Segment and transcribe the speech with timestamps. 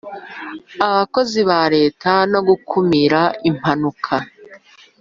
[0.87, 4.13] abakozi ba Leta no gukumira impanuka